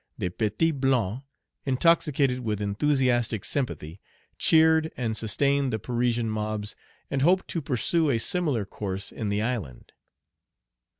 The 0.17 0.29
petits 0.31 0.71
blancs, 0.79 1.23
intoxicated 1.63 2.39
with 2.39 2.59
enthusiastic 2.59 3.45
sympathy, 3.45 3.99
cheered 4.39 4.91
and 4.97 5.15
sustained 5.15 5.71
the 5.71 5.77
Parisian 5.77 6.27
mobs, 6.27 6.75
and 7.11 7.21
hoped 7.21 7.47
to 7.49 7.61
pursue 7.61 8.09
a 8.09 8.17
similar 8.17 8.65
course 8.65 9.11
in 9.11 9.29
the 9.29 9.43
island. 9.43 9.91